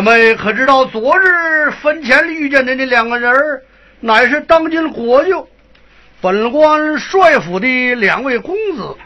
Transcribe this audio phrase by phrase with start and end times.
[0.00, 3.34] 姐妹可知道昨日坟前遇见的那两个人
[4.00, 5.46] 乃是当今国舅
[6.22, 8.96] 本官帅府的两位公子。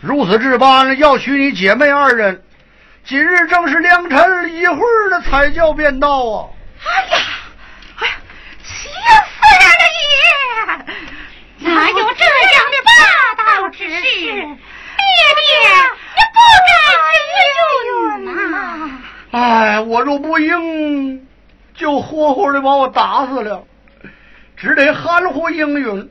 [0.00, 2.42] 如此这般要娶你姐妹二人，
[3.04, 6.48] 今日正是良辰，一会儿的才叫便到啊！
[6.86, 7.18] 哎呀，
[7.98, 8.14] 哎呀，
[8.64, 9.84] 气死人了
[11.60, 11.70] 也！
[11.70, 14.00] 哪有这样的霸道之事？
[14.00, 14.48] 爹爹，
[16.16, 16.72] 你不该
[17.20, 18.32] 应允呐！
[19.32, 21.26] 哎，我若不应，
[21.74, 23.64] 就活活的把我打死了，
[24.56, 26.10] 只得含糊应允，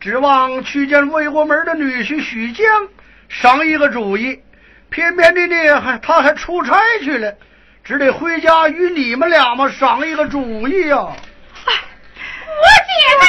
[0.00, 2.64] 指望去见魏国门的女婿许江。
[3.28, 4.40] 商一个主意，
[4.88, 7.34] 偏偏的呢，还他还出差去了，
[7.82, 10.96] 只得回家与你们俩嘛商一个主意呀。
[10.96, 13.24] 我姐妹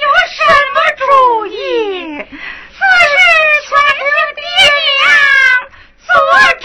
[0.00, 0.38] 有什
[0.74, 1.02] 么主
[1.46, 1.56] 意？
[2.20, 3.16] 此事
[3.66, 4.00] 全凭
[4.36, 4.42] 爹
[5.00, 5.02] 娘
[6.06, 6.14] 做
[6.60, 6.64] 主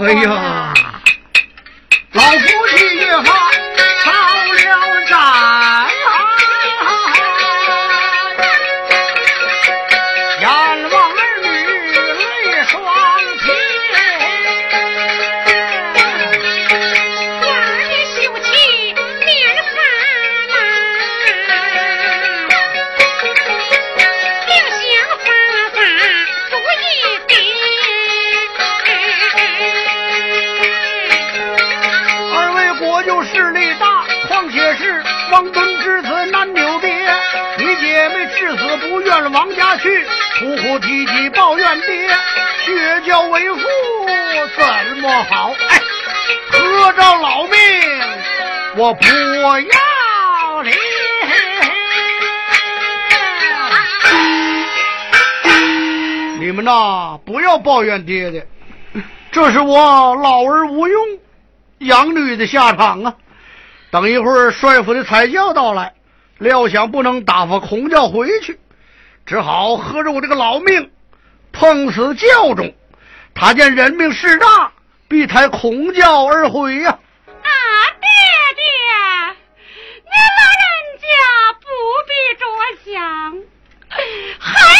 [0.00, 0.49] 哎呀！
[48.76, 50.76] 我不要脸。
[56.38, 58.46] 你们呐，不要抱怨爹爹，
[59.30, 61.06] 这是我老而无用
[61.78, 63.14] 养女的下场啊！
[63.90, 65.92] 等一会儿帅府的彩轿到来，
[66.38, 68.58] 料想不能打发孔教回去，
[69.26, 70.90] 只好喝着我这个老命，
[71.52, 72.72] 碰死教中。
[73.34, 74.72] 他见人命势大，
[75.08, 76.98] 必抬孔教而回呀、啊！
[82.40, 82.46] 着
[82.90, 83.38] 想，
[84.38, 84.79] 还。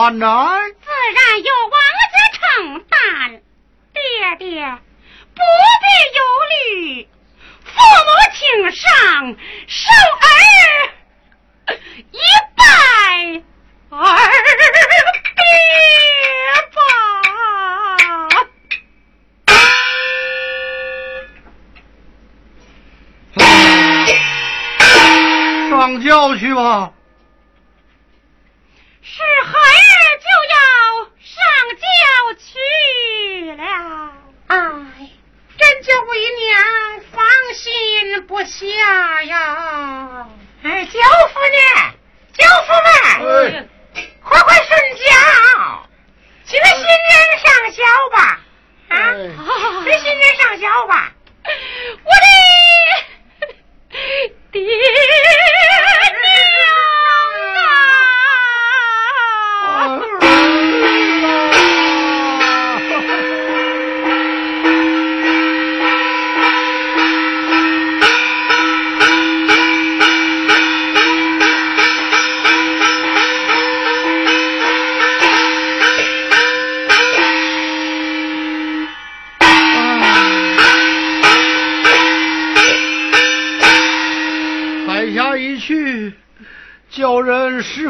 [0.00, 0.59] 聘，那
[39.26, 40.26] 下呀！
[40.62, 40.98] 哎，舅
[41.32, 41.58] 父呢？
[42.32, 42.72] 舅父
[43.22, 43.68] 们，
[44.22, 45.00] 快快顺轿，
[46.44, 46.88] 请新人
[47.38, 48.40] 上轿吧！
[48.88, 48.94] 啊，
[49.84, 51.12] 请新人上轿吧！
[52.04, 52.26] 我的
[54.52, 54.60] 爹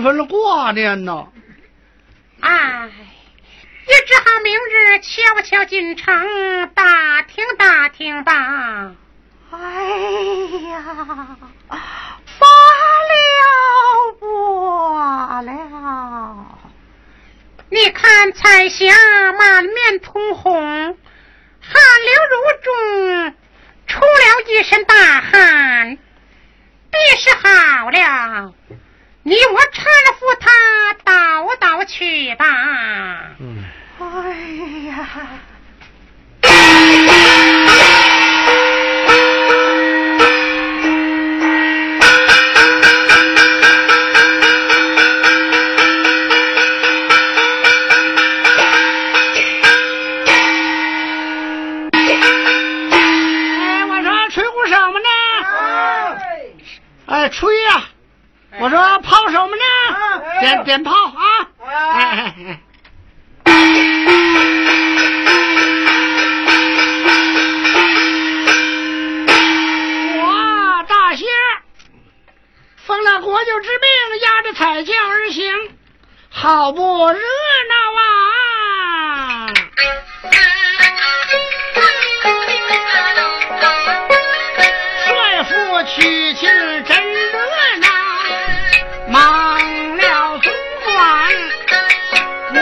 [0.01, 1.27] 分了挂念呐！
[2.41, 2.91] 哎，
[3.87, 8.93] 也只好明日悄悄进城打听打听吧。
[9.51, 9.59] 哎
[10.71, 10.83] 呀，
[11.69, 12.47] 罢
[13.09, 13.13] 了
[14.21, 16.59] 罢了！
[17.69, 18.87] 你看彩霞
[19.33, 22.71] 满面通红，汗流如注，
[23.87, 25.99] 出了一身大汗，
[26.91, 28.55] 必是好了。
[29.23, 29.85] 你我搀
[30.19, 33.37] 扶他倒倒去吧。
[33.39, 33.65] 嗯。
[33.99, 35.29] 哎呀。
[60.41, 60.65] 呢？
[60.65, 61.49] 点点炮啊！
[62.03, 62.35] 哎
[70.17, 71.27] 我大仙
[72.87, 73.89] 奉了国舅之命，
[74.23, 75.53] 押着彩轿而行，
[76.31, 77.19] 好不热
[77.69, 79.47] 闹啊！
[85.07, 86.49] 帅府娶亲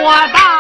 [0.08, 0.57] 我大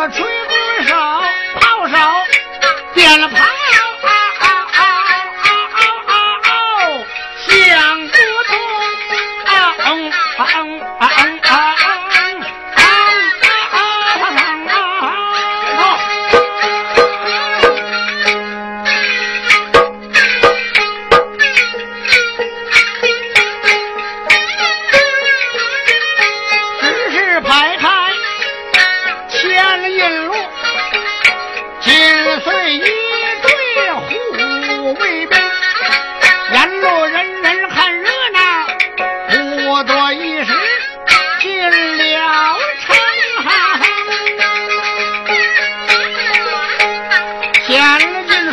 [0.00, 0.39] 个吹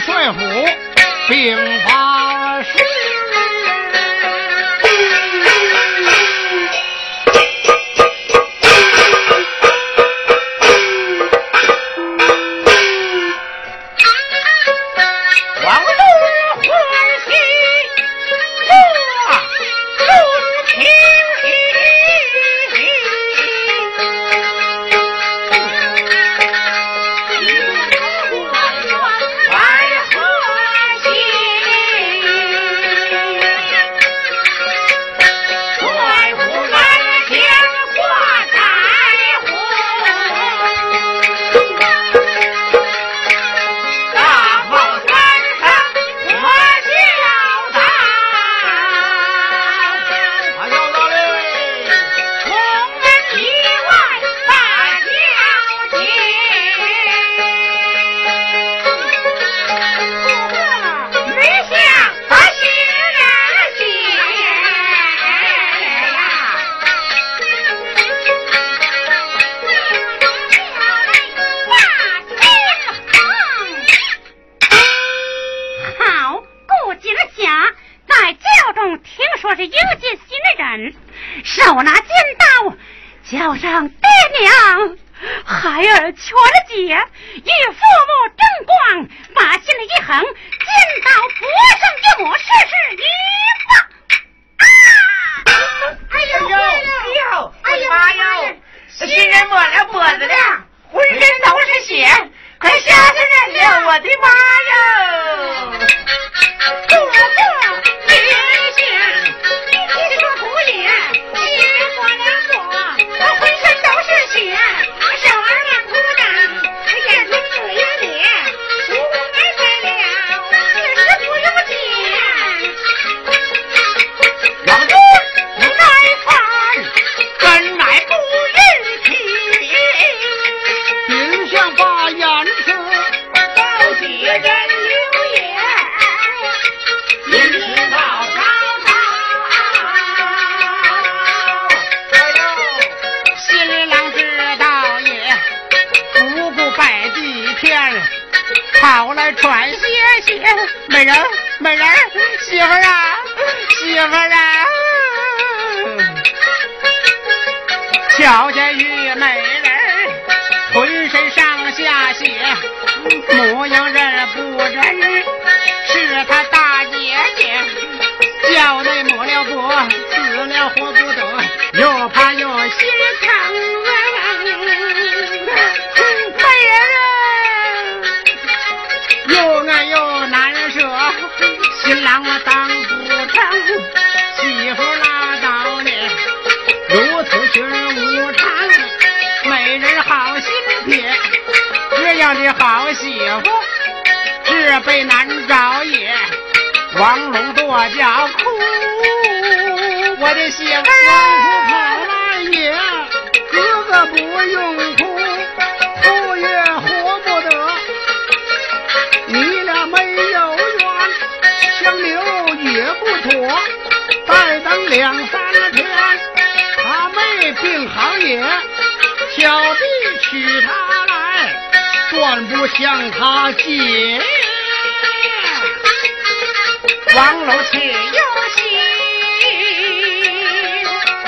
[0.07, 0.39] 帅府，
[1.27, 2.06] 兵法。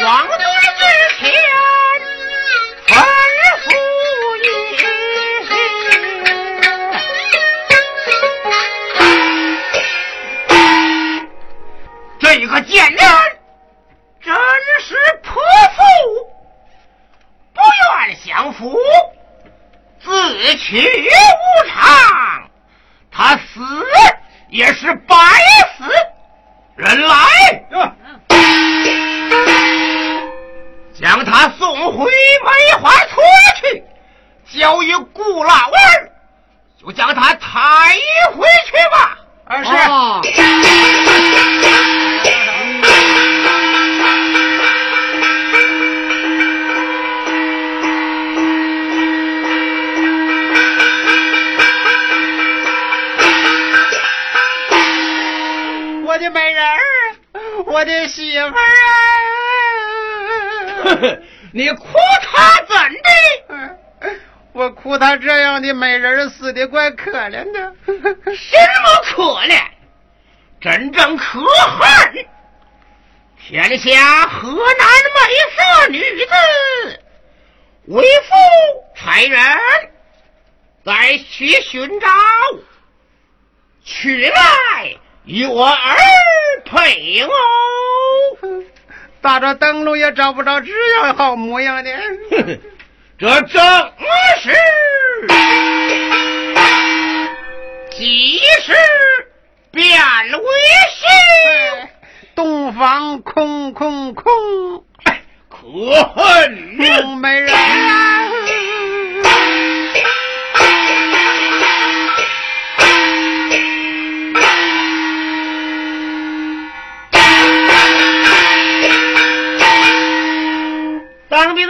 [0.09, 0.38] 王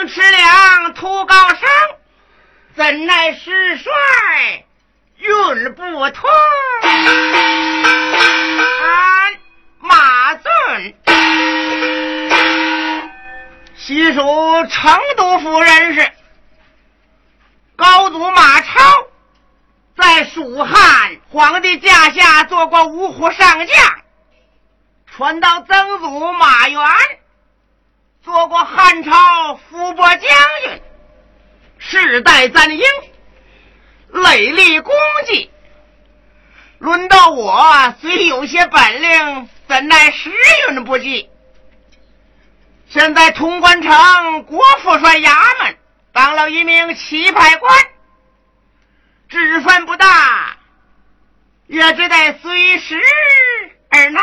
[0.07, 1.59] 吃粮图高升，
[2.75, 3.91] 怎奈师帅
[5.17, 6.29] 运不通。
[8.81, 9.39] 俺
[9.79, 10.93] 马尊，
[13.75, 14.21] 西蜀
[14.67, 16.11] 成都府人士，
[17.75, 19.07] 高祖马超
[19.97, 23.77] 在蜀汉皇帝驾下做过五虎上将，
[25.05, 26.79] 传到曾祖马援。
[28.23, 30.21] 做过汉朝伏波将
[30.63, 30.81] 军，
[31.77, 32.83] 世代赞英，
[34.09, 34.93] 累立功
[35.25, 35.49] 绩。
[36.79, 40.31] 轮到我，虽有些本领，怎奈时
[40.69, 41.29] 运不济。
[42.89, 45.77] 现在潼关城国副帅衙门
[46.11, 47.73] 当了一名棋牌官，
[49.29, 50.57] 职分不大，
[51.67, 53.01] 也只得随时
[53.89, 54.21] 而来。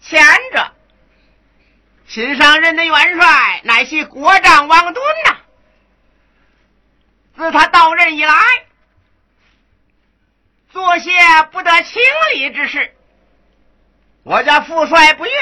[0.00, 0.77] 前着。
[2.08, 5.36] 新上任的元帅乃系国丈王敦呐。
[7.36, 8.34] 自他到任以来，
[10.72, 11.10] 做些
[11.52, 12.02] 不得情
[12.34, 12.94] 理之事。
[14.22, 15.32] 我家副帅不悦，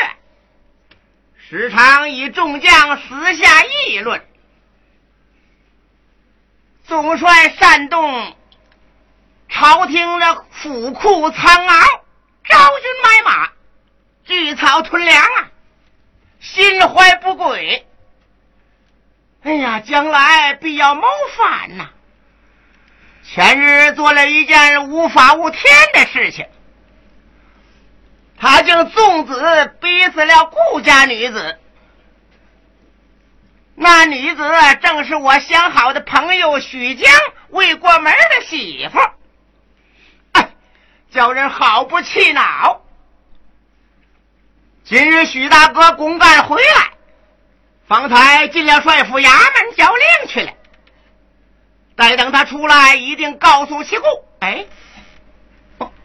[1.48, 4.26] 时常与众将私下议论。
[6.85, 8.37] 总帅煽动
[9.48, 12.00] 朝廷的府库仓廒，
[12.44, 13.50] 招军买马，
[14.24, 15.50] 聚草屯粮啊！
[16.54, 17.87] 心怀不轨，
[19.42, 21.02] 哎呀，将来必要谋
[21.37, 21.90] 反呐！
[23.24, 26.46] 前日做了一件无法无天的事情，
[28.38, 31.59] 他竟纵子逼死了顾家女子。
[33.74, 34.42] 那女子
[34.80, 37.12] 正是我相好的朋友许江
[37.48, 38.98] 未过门的媳妇，
[40.32, 40.50] 哎，
[41.11, 42.86] 叫人好不气恼。
[44.88, 46.92] 今日许大哥公干回来，
[47.88, 50.53] 方才进了帅府衙门交令去了。
[51.96, 54.05] 待等他出来，一定告诉其故。
[54.38, 54.64] 哎，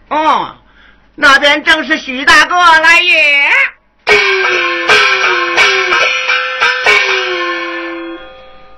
[0.07, 0.57] 哦，
[1.13, 3.49] 那边正是许大哥来也。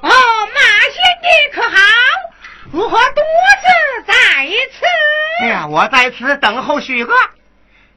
[0.01, 0.09] 哦，
[0.53, 0.59] 马
[0.91, 1.77] 贤弟可好？
[2.73, 3.21] 如何独
[3.61, 4.13] 自在
[4.73, 4.85] 此？
[5.43, 7.13] 哎呀，我在此等候许哥。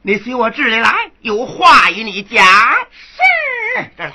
[0.03, 2.45] 你随我这里来，有话与你讲。
[3.17, 3.19] 是，
[3.97, 4.05] 这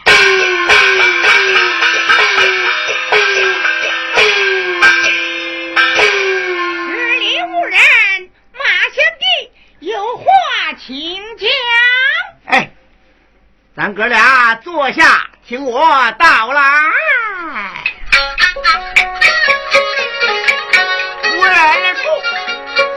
[7.19, 7.79] 里无人，
[8.53, 8.65] 马
[8.95, 9.25] 贤弟
[9.81, 10.25] 有话
[10.79, 11.49] 请讲。
[12.47, 12.71] 哎，
[13.77, 16.63] 咱哥俩坐下，听我道来。
[21.25, 22.03] 无人处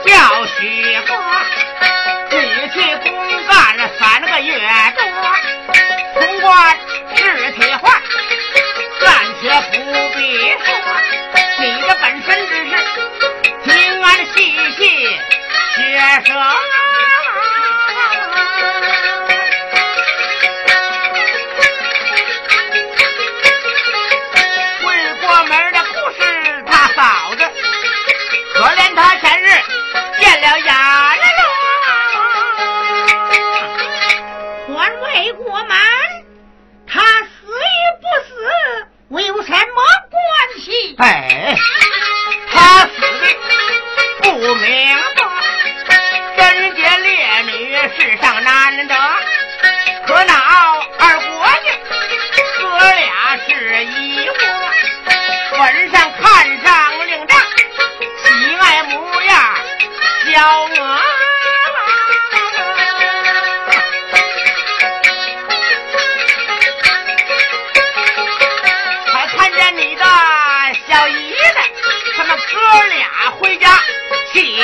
[0.05, 0.44] 叫
[4.39, 5.01] 越多，
[6.13, 6.77] 通关
[7.15, 8.01] 是铁环，
[8.99, 9.05] 暂
[9.41, 9.73] 且不
[10.17, 10.19] 必
[10.63, 10.67] 说，
[11.59, 12.71] 你的本身只是
[13.63, 14.35] 听俺细
[14.77, 14.79] 细
[15.75, 15.79] 学
[16.25, 16.29] 生。
[47.87, 48.95] 世上难得，
[50.07, 50.33] 可恼
[50.97, 51.71] 二国家
[52.59, 54.35] 哥俩是一窝，
[55.51, 57.37] 坟上看上令丈，
[58.23, 59.55] 喜爱模样
[60.33, 60.99] 小娥。
[69.13, 70.03] 还看见你的
[70.87, 71.59] 小姨子，
[72.17, 73.67] 他们哥俩回家
[74.33, 74.57] 去饮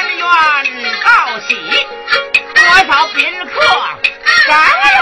[0.00, 1.08] 官员报
[1.40, 1.54] 喜，
[2.54, 3.52] 多少宾客
[4.46, 4.50] 赶
[4.94, 4.98] 涌。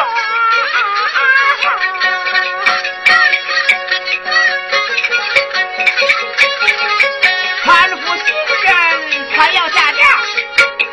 [7.65, 8.27] 搀扶新
[8.65, 8.69] 人，
[9.37, 10.01] 他要下轿，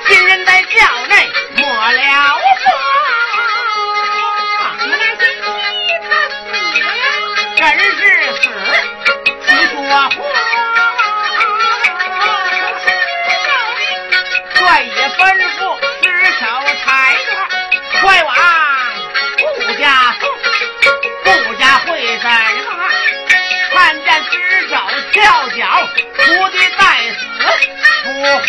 [0.08, 0.76] 新人在轿
[1.08, 1.14] 内
[1.56, 2.00] 抹了
[4.86, 6.34] 原来是妻他死
[6.84, 6.94] 了。
[7.58, 7.64] 真
[7.96, 8.00] 是
[8.42, 8.44] 死，
[9.46, 10.45] 不说活。
[15.18, 15.22] 吩
[15.58, 15.60] 咐
[16.04, 16.06] 尸
[16.40, 16.46] 首
[16.84, 16.88] 抬
[17.26, 17.28] 着，
[18.02, 18.30] 快往
[19.40, 19.84] 顾家
[20.20, 20.24] 送。
[21.24, 22.84] 顾家会怎么？
[23.74, 24.34] 看见尸
[24.70, 24.76] 首
[25.12, 25.60] 跳脚，
[26.18, 26.82] 徒弟在
[27.14, 27.20] 死
[28.04, 28.46] 不活。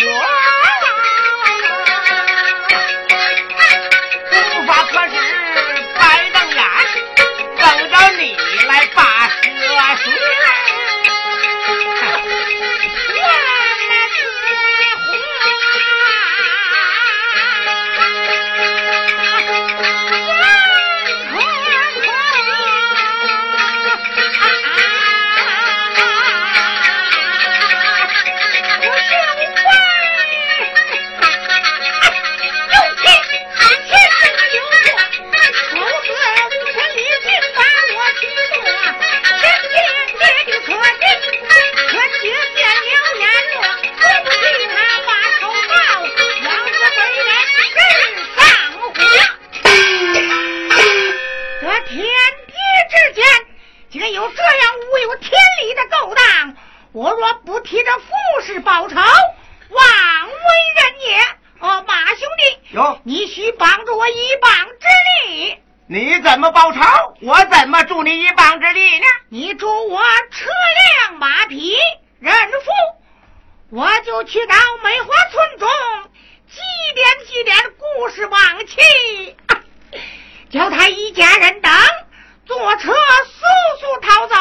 [74.17, 75.69] 就去到梅花村中
[76.49, 76.59] 祭
[76.95, 79.35] 奠祭奠故事亡妻，
[80.49, 81.71] 叫他一家人等
[82.47, 83.45] 坐车速
[83.79, 84.35] 速逃走。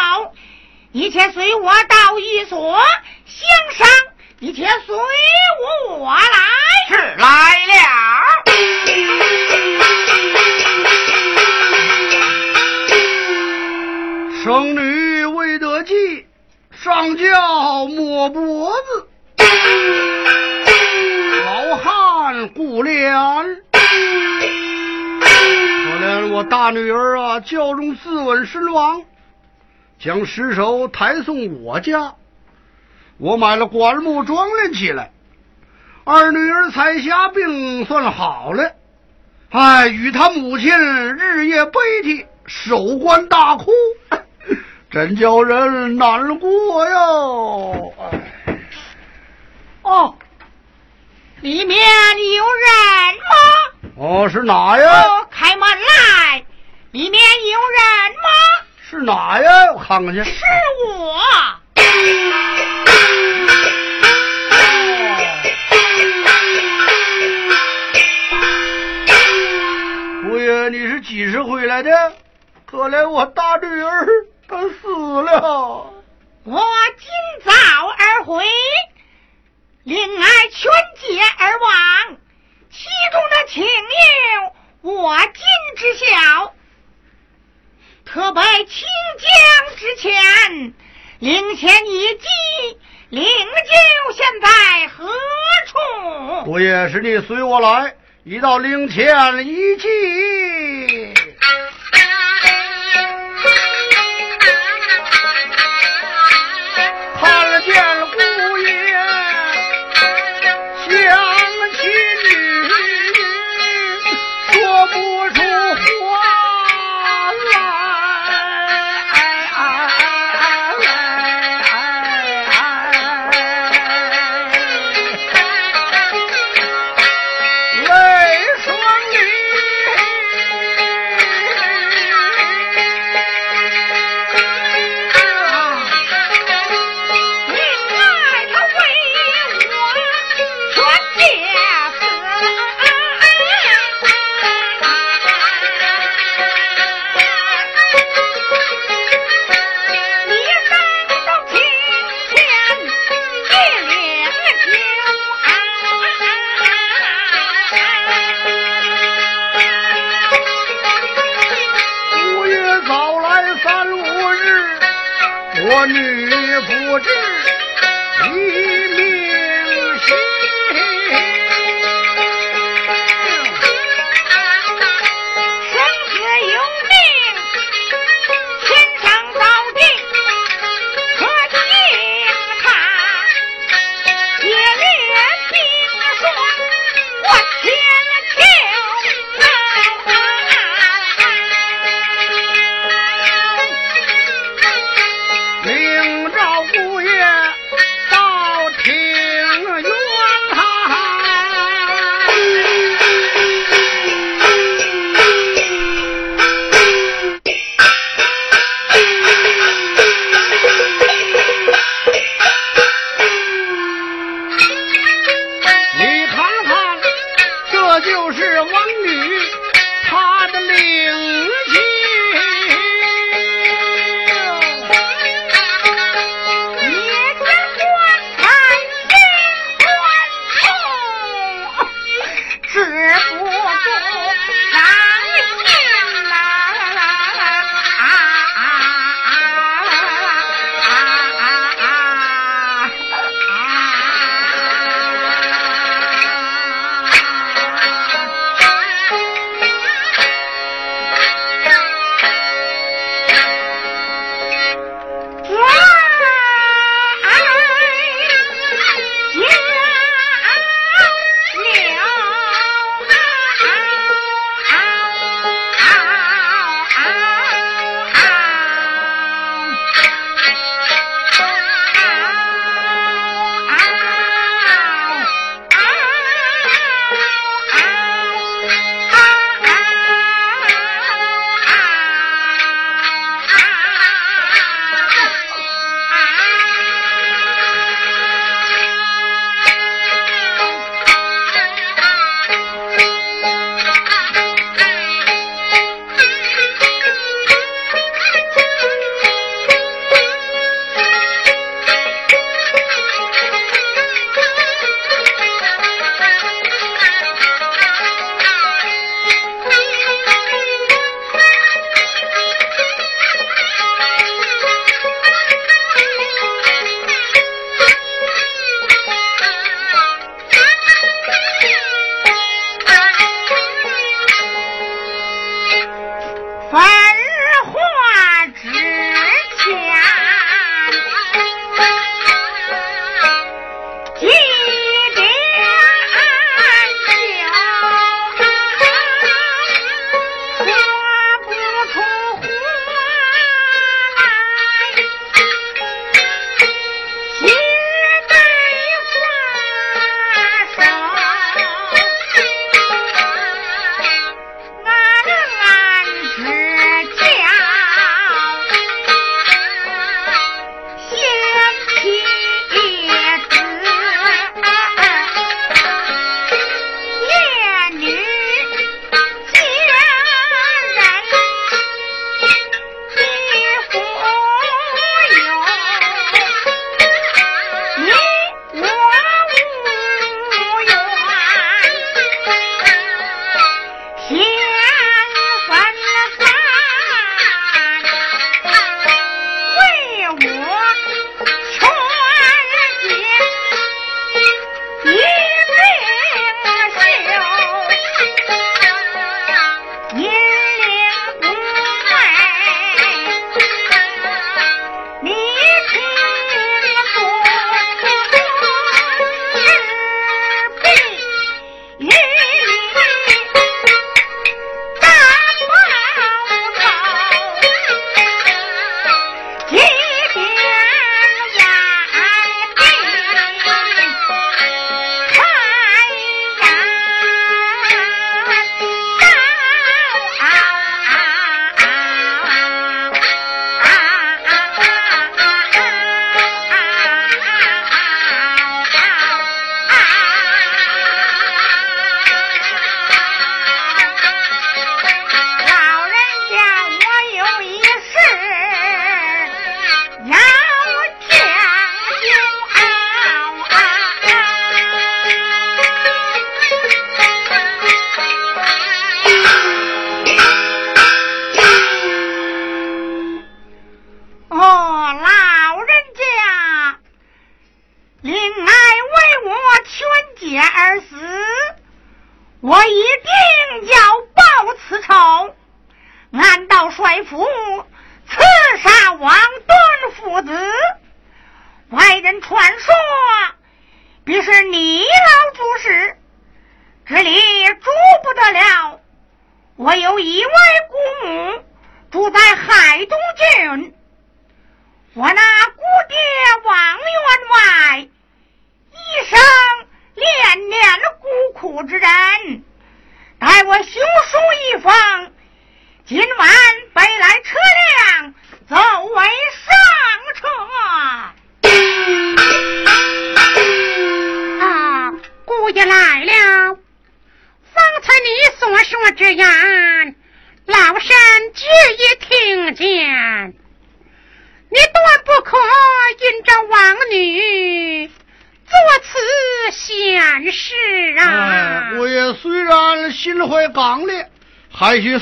[0.93, 2.79] 一切随我到一所
[3.27, 3.87] 乡上，
[4.41, 4.97] 一切随
[5.91, 6.25] 我来。
[6.89, 7.75] 是来了。
[14.43, 16.27] 生女未得计，
[16.83, 19.11] 上轿抹脖子。
[22.77, 23.57] 可怜，
[25.23, 25.27] 可
[26.05, 29.03] 怜我大女儿啊，教中自刎身亡，
[29.99, 32.12] 将尸首抬送我家。
[33.17, 35.11] 我买了棺木装殓起来，
[36.05, 38.73] 二女儿彩霞病算好了。
[39.49, 43.71] 哎，与他母亲日夜悲啼，守棺大哭，
[44.91, 47.95] 真叫人难过哟。
[47.99, 48.59] 哎，
[49.81, 50.15] 哦，
[51.47, 52.67] 里面有人
[53.23, 53.95] 吗？
[53.99, 55.25] 哦，是哪呀？
[55.31, 56.45] 开门来！
[56.91, 58.29] 里面有人吗？
[58.83, 59.73] 是哪呀？
[59.73, 60.25] 我看看去。
[60.25, 60.45] 是
[60.89, 61.21] 我。
[70.29, 72.13] 姑爷，你是几时回来的？
[72.69, 74.05] 可怜我大女儿，
[74.49, 75.93] 她死了。
[76.43, 76.61] 我
[76.99, 77.09] 今
[77.45, 78.45] 早儿回。
[79.87, 82.16] 令爱全解而亡
[82.70, 83.64] 其中的情
[84.83, 85.44] 我今
[85.77, 86.55] 知晓
[88.05, 90.75] 特拜清江之前
[91.20, 92.79] 灵前遗迹
[93.11, 95.07] 灵柩现在何
[95.66, 97.94] 处不也是你随我来
[98.25, 101.14] 已到灵前遗迹
[107.20, 108.06] 看了见了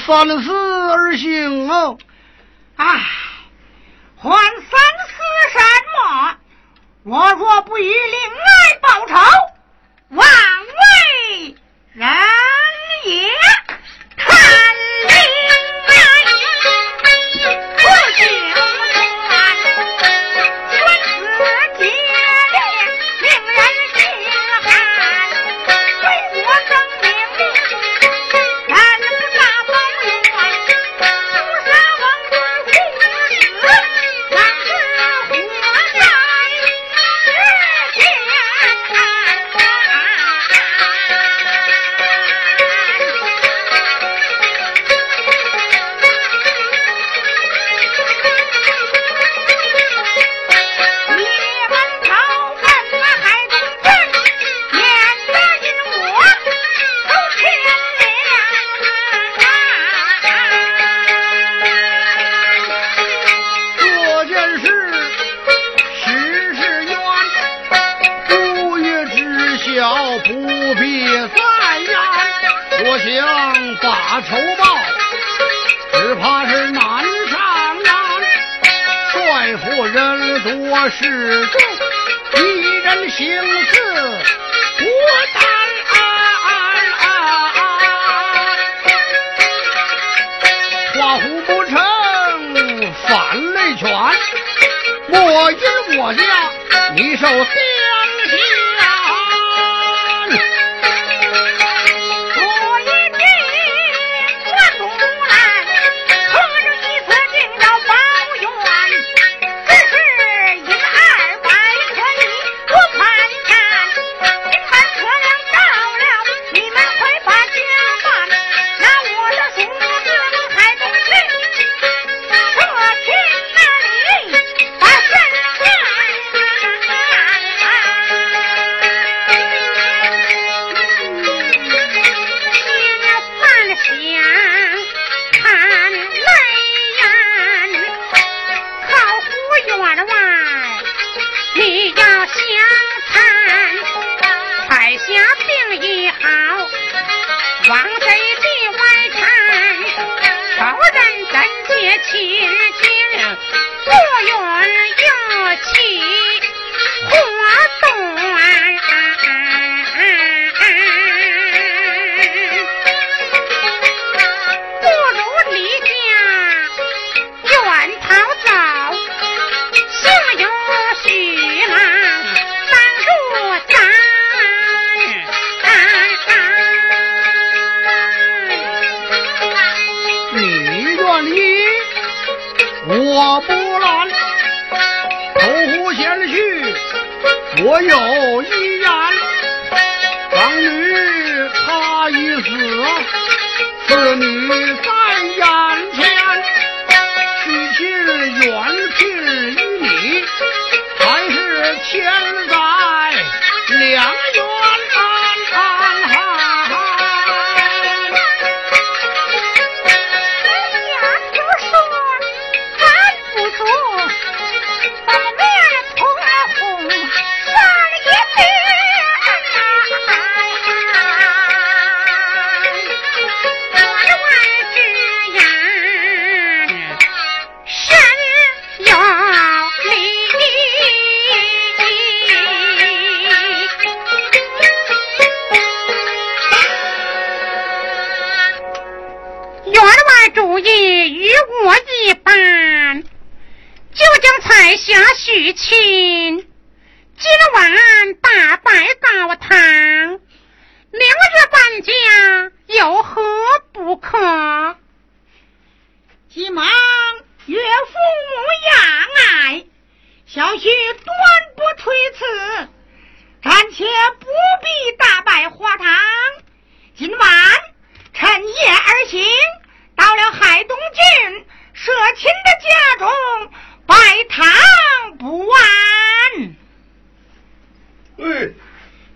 [0.06, 0.53] 还需三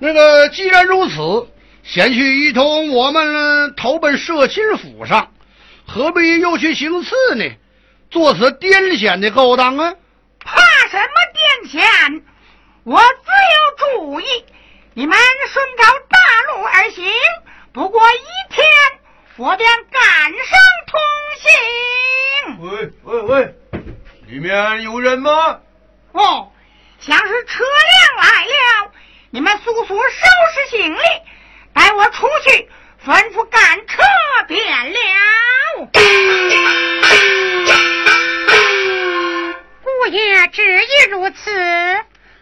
[0.09, 1.49] 那个既然如此，
[1.83, 5.35] 先去一同我们投奔社亲府上，
[5.87, 7.45] 何必又去行刺呢？
[8.11, 9.95] 做此癫痫的勾当啊！
[10.43, 12.23] 怕什么癫痫？
[12.85, 14.25] 我自有主意。
[14.95, 15.19] 你们
[15.53, 17.05] 顺着大路而行，
[17.75, 18.67] 不过一天，
[19.37, 20.01] 我便赶
[20.33, 20.99] 上通
[21.37, 22.61] 行。
[22.63, 23.55] 喂喂喂，
[24.27, 25.59] 里面有人吗？
[26.13, 26.51] 哦，
[26.99, 28.93] 像是车辆来了。
[29.31, 31.01] 你们速速收拾行李，
[31.74, 32.66] 带我出去，
[33.05, 34.03] 吩咐赶车
[34.47, 34.59] 便
[34.91, 34.99] 了。
[39.83, 41.53] 姑爷执意如此，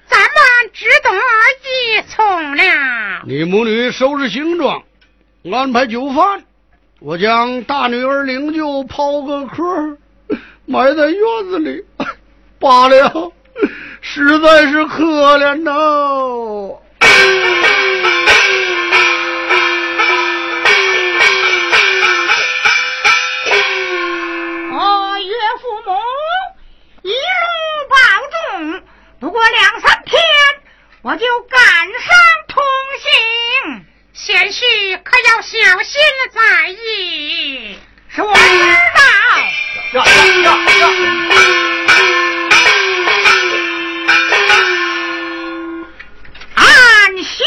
[0.09, 2.63] 咱们只得依从了。
[3.27, 4.85] 你母女收拾行装，
[5.53, 6.45] 安排酒饭，
[7.01, 9.99] 我将大女儿灵柩抛个壳，
[10.67, 11.21] 埋在院
[11.51, 11.85] 子里。
[12.61, 13.33] 罢了。
[14.01, 15.05] 实在是可
[15.39, 15.73] 怜呐！
[24.73, 25.91] 哦，岳父母
[27.03, 27.15] 一路
[27.91, 27.97] 保
[28.33, 28.83] 重，
[29.21, 30.23] 不过两三天
[31.03, 32.15] 我就赶上
[32.49, 32.63] 同
[33.01, 33.85] 行。
[34.13, 34.63] 贤婿
[35.03, 36.01] 可要小心
[36.33, 37.79] 在意。
[38.09, 38.41] 是我知
[38.95, 39.07] 道。
[47.27, 47.43] 去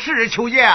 [0.00, 0.66] 事求见，